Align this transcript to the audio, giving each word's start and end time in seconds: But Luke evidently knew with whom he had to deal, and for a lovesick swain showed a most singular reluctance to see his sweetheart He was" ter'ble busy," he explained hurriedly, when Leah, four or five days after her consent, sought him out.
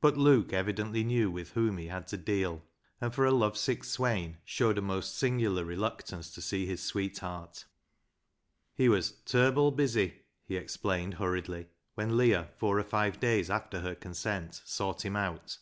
But 0.00 0.16
Luke 0.16 0.52
evidently 0.52 1.04
knew 1.04 1.30
with 1.30 1.50
whom 1.50 1.78
he 1.78 1.86
had 1.86 2.08
to 2.08 2.16
deal, 2.16 2.64
and 3.00 3.14
for 3.14 3.24
a 3.24 3.30
lovesick 3.30 3.84
swain 3.84 4.38
showed 4.44 4.76
a 4.78 4.82
most 4.82 5.16
singular 5.16 5.64
reluctance 5.64 6.34
to 6.34 6.42
see 6.42 6.66
his 6.66 6.82
sweetheart 6.82 7.64
He 8.74 8.88
was" 8.88 9.12
ter'ble 9.30 9.70
busy," 9.70 10.22
he 10.44 10.56
explained 10.56 11.14
hurriedly, 11.14 11.68
when 11.94 12.16
Leah, 12.16 12.48
four 12.56 12.80
or 12.80 12.82
five 12.82 13.20
days 13.20 13.48
after 13.48 13.78
her 13.78 13.94
consent, 13.94 14.60
sought 14.64 15.04
him 15.04 15.14
out. 15.14 15.58